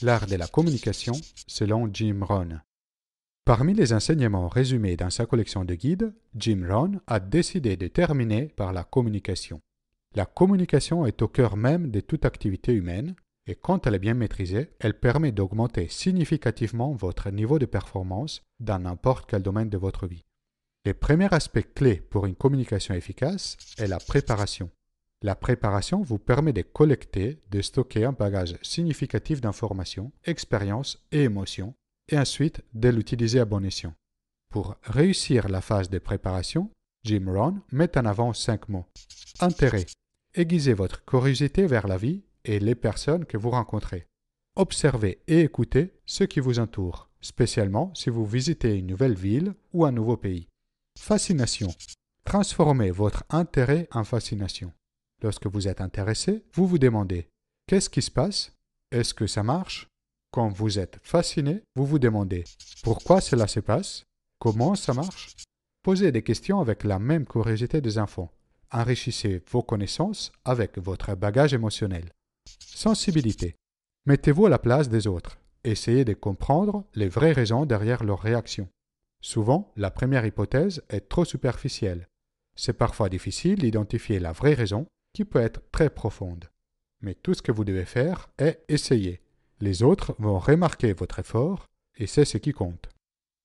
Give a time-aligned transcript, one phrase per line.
[0.00, 1.14] L'art de la communication
[1.48, 2.62] selon Jim Rohn.
[3.44, 8.46] Parmi les enseignements résumés dans sa collection de guides, Jim Rohn a décidé de terminer
[8.46, 9.60] par la communication.
[10.14, 13.16] La communication est au cœur même de toute activité humaine
[13.48, 18.78] et quand elle est bien maîtrisée, elle permet d'augmenter significativement votre niveau de performance dans
[18.78, 20.24] n'importe quel domaine de votre vie.
[20.84, 24.70] Le premier aspect clé pour une communication efficace est la préparation.
[25.22, 31.74] La préparation vous permet de collecter, de stocker un bagage significatif d'informations, expériences et émotions,
[32.08, 33.94] et ensuite de l'utiliser à bon escient.
[34.50, 36.70] Pour réussir la phase de préparation,
[37.04, 38.86] Jim Rohn met en avant cinq mots.
[39.40, 39.86] Intérêt.
[40.34, 44.06] Aiguisez votre curiosité vers la vie et les personnes que vous rencontrez.
[44.56, 49.84] Observez et écoutez ce qui vous entoure, spécialement si vous visitez une nouvelle ville ou
[49.84, 50.48] un nouveau pays.
[50.98, 51.68] Fascination.
[52.24, 54.72] Transformez votre intérêt en fascination.
[55.22, 57.28] Lorsque vous êtes intéressé, vous vous demandez
[57.66, 58.52] Qu'est-ce qui se passe?
[58.92, 59.88] Est-ce que ça marche?
[60.30, 62.44] Quand vous êtes fasciné, vous vous demandez
[62.82, 64.04] Pourquoi cela se passe?
[64.38, 65.34] Comment ça marche?
[65.82, 68.30] Posez des questions avec la même curiosité des enfants.
[68.70, 72.12] Enrichissez vos connaissances avec votre bagage émotionnel.
[72.60, 73.56] Sensibilité.
[74.06, 75.38] Mettez-vous à la place des autres.
[75.64, 78.68] Essayez de comprendre les vraies raisons derrière leurs réactions.
[79.20, 82.06] Souvent, la première hypothèse est trop superficielle.
[82.54, 84.86] C'est parfois difficile d'identifier la vraie raison
[85.24, 86.46] peut être très profonde.
[87.00, 89.20] Mais tout ce que vous devez faire est essayer.
[89.60, 91.66] Les autres vont remarquer votre effort
[91.96, 92.88] et c'est ce qui compte.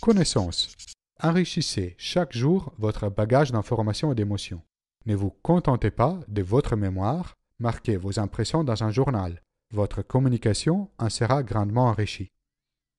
[0.00, 0.74] Connaissance.
[1.20, 4.62] Enrichissez chaque jour votre bagage d'informations et d'émotions.
[5.06, 9.42] Ne vous contentez pas de votre mémoire, marquez vos impressions dans un journal.
[9.72, 12.30] Votre communication en sera grandement enrichie.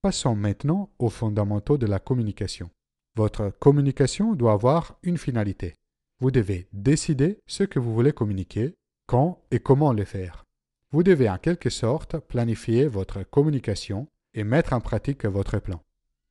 [0.02, 2.70] Passons maintenant aux fondamentaux de la communication.
[3.16, 5.76] Votre communication doit avoir une finalité.
[6.20, 8.76] Vous devez décider ce que vous voulez communiquer,
[9.08, 10.46] quand et comment le faire.
[10.92, 15.82] Vous devez en quelque sorte planifier votre communication et mettre en pratique votre plan.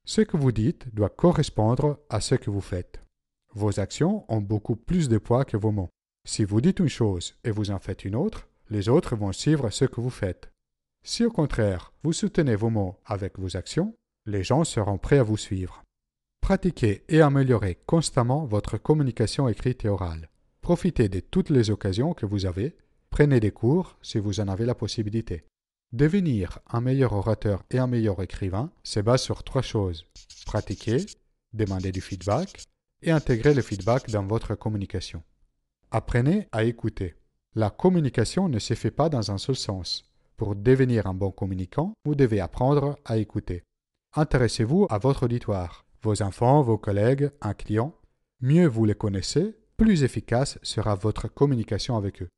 [0.05, 3.01] Ce que vous dites doit correspondre à ce que vous faites.
[3.55, 5.91] Vos actions ont beaucoup plus de poids que vos mots.
[6.25, 9.71] Si vous dites une chose et vous en faites une autre, les autres vont suivre
[9.71, 10.51] ce que vous faites.
[11.03, 13.95] Si au contraire, vous soutenez vos mots avec vos actions,
[14.27, 15.83] les gens seront prêts à vous suivre.
[16.49, 20.31] Pratiquez et améliorez constamment votre communication écrite et orale.
[20.63, 22.75] Profitez de toutes les occasions que vous avez.
[23.11, 25.45] Prenez des cours si vous en avez la possibilité.
[25.93, 30.07] Devenir un meilleur orateur et un meilleur écrivain se base sur trois choses.
[30.47, 31.05] Pratiquer,
[31.53, 32.63] demander du feedback
[33.03, 35.23] et intégrer le feedback dans votre communication.
[35.91, 37.15] Apprenez à écouter.
[37.57, 40.11] La communication ne se fait pas dans un seul sens.
[40.39, 43.65] Pour devenir un bon communicant, vous devez apprendre à écouter.
[44.15, 47.95] Intéressez-vous à votre auditoire, vos enfants, vos collègues, un client.
[48.41, 52.29] Mieux vous les connaissez, plus efficace sera votre communication avec eux.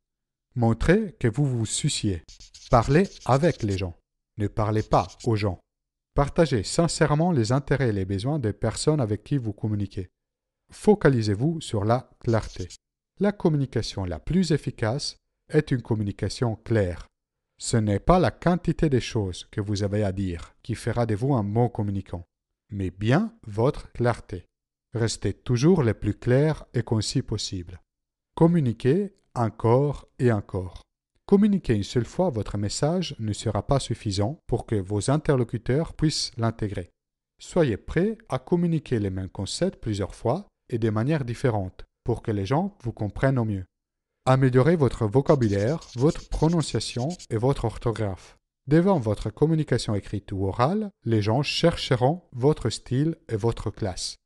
[0.55, 2.23] Montrez que vous vous souciez.
[2.71, 3.97] Parlez avec les gens.
[4.39, 5.61] Ne parlez pas aux gens.
[6.15, 10.11] Partagez sincèrement les intérêts et les besoins des personnes avec qui vous communiquez.
[10.73, 12.69] Focalisez-vous sur la clarté.
[13.21, 15.17] La communication la plus efficace
[15.49, 17.07] est une communication claire.
[17.59, 21.15] Ce n'est pas la quantité des choses que vous avez à dire qui fera de
[21.15, 22.25] vous un bon communicant,
[22.71, 24.47] mais bien votre clarté.
[24.95, 27.81] Restez toujours le plus clair et concis possible.
[28.35, 30.83] Communiquez encore et encore.
[31.27, 36.33] Communiquer une seule fois votre message ne sera pas suffisant pour que vos interlocuteurs puissent
[36.37, 36.91] l'intégrer.
[37.39, 42.33] Soyez prêt à communiquer les mêmes concepts plusieurs fois et de manière différente pour que
[42.33, 43.65] les gens vous comprennent au mieux.
[44.27, 48.37] Améliorez votre vocabulaire, votre prononciation et votre orthographe.
[48.67, 54.17] Devant votre communication écrite ou orale, les gens chercheront votre style et votre classe.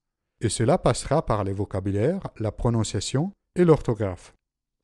[0.41, 4.34] Et cela passera par les vocabulaires, la prononciation et l'orthographe.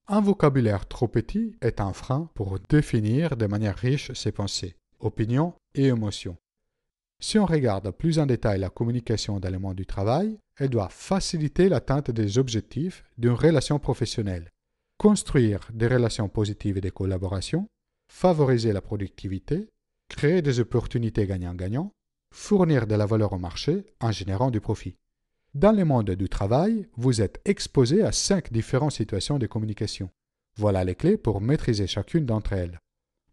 [0.09, 5.55] Un vocabulaire trop petit est un frein pour définir de manière riche ses pensées, opinions
[5.75, 6.37] et émotions.
[7.23, 12.11] Si on regarde plus en détail la communication dans du travail, elle doit faciliter l'atteinte
[12.11, 14.51] des objectifs d'une relation professionnelle,
[14.97, 17.69] construire des relations positives et des collaborations,
[18.11, 19.71] favoriser la productivité,
[20.09, 21.93] créer des opportunités gagnant-gagnant,
[22.35, 24.97] fournir de la valeur au marché en générant du profit.
[25.55, 30.11] Dans le monde du travail, vous êtes exposé à cinq différentes situations de communication.
[30.57, 32.79] Voilà les clés pour maîtriser chacune d'entre elles.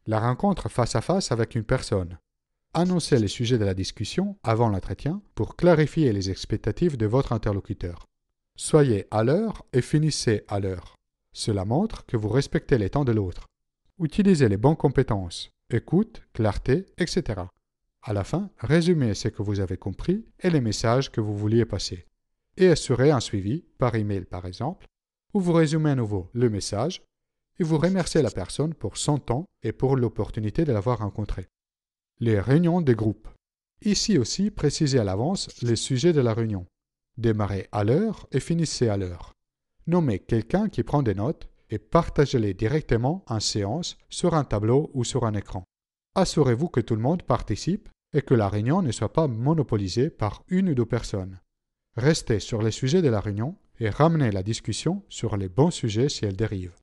[0.06, 2.18] La rencontre face à face avec une personne,
[2.74, 8.06] Annoncez les sujets de la discussion avant l'entretien pour clarifier les expectatives de votre interlocuteur.
[8.56, 10.96] Soyez à l'heure et finissez à l'heure.
[11.34, 13.48] Cela montre que vous respectez les temps de l'autre.
[14.00, 17.42] Utilisez les bonnes compétences, écoute, clarté, etc.
[18.04, 21.66] À la fin, résumez ce que vous avez compris et les messages que vous vouliez
[21.66, 22.06] passer.
[22.58, 24.86] Et assurez un suivi, par email par exemple,
[25.34, 27.02] où vous résumez à nouveau le message
[27.58, 31.48] et vous remerciez la personne pour son temps et pour l'opportunité de l'avoir rencontré.
[32.20, 33.30] Les réunions des groupes.
[33.82, 36.68] Ici aussi, précisez à l'avance les sujets de la réunion.
[37.18, 39.34] Démarrez à l'heure et finissez à l'heure.
[39.88, 45.04] Nommez quelqu'un qui prend des notes et partagez-les directement en séance sur un tableau ou
[45.04, 45.64] sur un écran.
[46.16, 50.44] Assurez-vous que tout le monde participe et que la réunion ne soit pas monopolisée par
[50.48, 51.40] une ou deux personnes.
[51.96, 56.10] Restez sur les sujets de la réunion et ramenez la discussion sur les bons sujets
[56.10, 56.76] si elle dérive.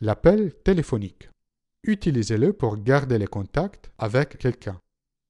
[0.00, 1.30] L'appel téléphonique.
[1.84, 4.80] Utilisez-le pour garder les contacts avec quelqu'un.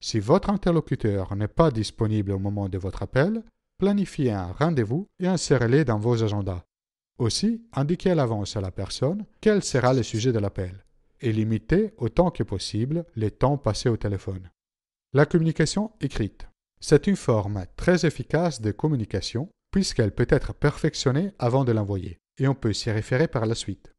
[0.01, 3.43] Si votre interlocuteur n'est pas disponible au moment de votre appel,
[3.79, 6.65] planifiez un rendez-vous et insérez-le dans vos agendas.
[7.19, 10.85] Aussi, indiquez à l'avance à la personne quel sera le sujet de l'appel
[11.21, 14.51] et limitez autant que possible les temps passés au téléphone.
[15.13, 16.49] La communication écrite.
[16.81, 22.49] C'est une forme très efficace de communication puisqu'elle peut être perfectionnée avant de l'envoyer et
[22.49, 23.95] on peut s'y référer par la suite.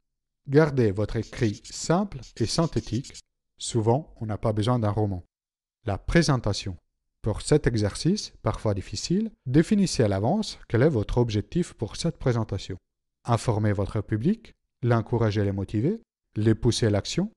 [0.48, 3.14] Gardez votre écrit simple et synthétique.
[3.58, 5.24] Souvent, on n'a pas besoin d'un roman.
[5.86, 6.78] La présentation.
[7.22, 12.78] Pour cet exercice, parfois difficile, définissez à l'avance quel est votre objectif pour cette présentation.
[13.26, 16.00] Informez votre public, l'encouragez et les motiver,
[16.36, 17.32] les pousser à l'action.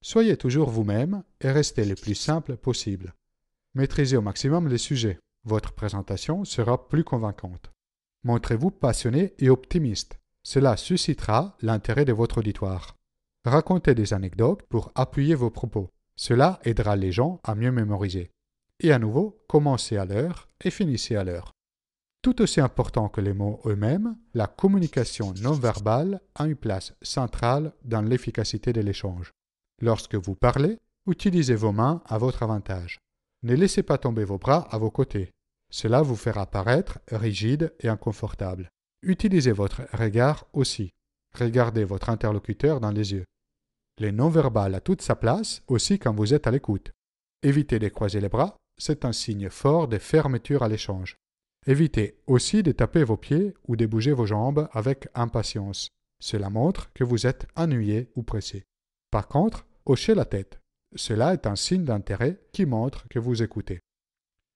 [0.00, 3.14] Soyez toujours vous-même et restez le plus simple possible.
[3.74, 5.18] Maîtrisez au maximum les sujets.
[5.44, 7.72] Votre présentation sera plus convaincante.
[8.22, 10.18] Montrez-vous passionné et optimiste.
[10.42, 12.96] Cela suscitera l'intérêt de votre auditoire.
[13.44, 15.90] Racontez des anecdotes pour appuyer vos propos.
[16.16, 18.30] Cela aidera les gens à mieux mémoriser.
[18.80, 21.53] Et à nouveau, commencez à l'heure et finissez à l'heure.
[22.24, 27.74] Tout aussi important que les mots eux-mêmes, la communication non verbale a une place centrale
[27.84, 29.30] dans l'efficacité de l'échange.
[29.82, 32.98] Lorsque vous parlez, utilisez vos mains à votre avantage.
[33.42, 35.32] Ne laissez pas tomber vos bras à vos côtés.
[35.70, 38.70] Cela vous fera paraître rigide et inconfortable.
[39.02, 40.92] Utilisez votre regard aussi.
[41.38, 43.26] Regardez votre interlocuteur dans les yeux.
[43.98, 46.90] Les non-verbal a toute sa place aussi quand vous êtes à l'écoute.
[47.42, 51.18] Évitez de croiser les bras, c'est un signe fort de fermeture à l'échange.
[51.66, 55.88] Évitez aussi de taper vos pieds ou de bouger vos jambes avec impatience.
[56.20, 58.64] Cela montre que vous êtes ennuyé ou pressé.
[59.10, 60.60] Par contre, hochez la tête.
[60.94, 63.80] Cela est un signe d'intérêt qui montre que vous écoutez.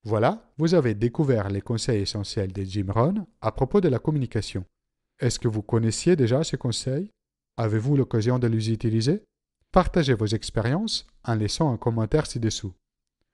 [0.05, 4.64] Voilà, vous avez découvert les conseils essentiels de Jim Rohn à propos de la communication.
[5.19, 7.10] Est-ce que vous connaissiez déjà ces conseils
[7.56, 9.25] Avez-vous l'occasion de les utiliser?
[9.72, 12.72] Partagez vos expériences en laissant un commentaire ci-dessous.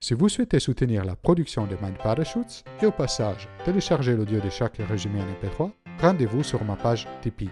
[0.04, 4.50] Si vous souhaitez soutenir la production de Mind Parachutes et au passage télécharger l'audio de
[4.50, 7.48] chaque résumé en MP3, rendez-vous sur ma page Tipeee.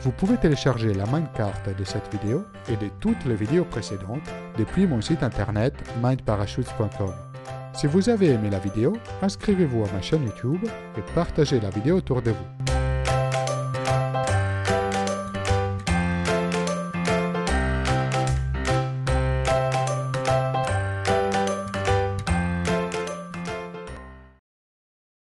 [0.00, 1.04] Vous pouvez télécharger la
[1.36, 7.12] carte de cette vidéo et de toutes les vidéos précédentes depuis mon site internet mindparachutes.com.
[7.74, 10.64] Si vous avez aimé la vidéo, inscrivez-vous à ma chaîne YouTube
[10.96, 12.71] et partagez la vidéo autour de vous.